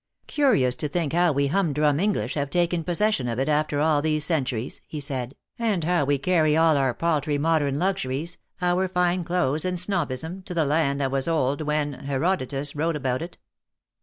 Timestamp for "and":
5.59-5.83, 9.63-9.79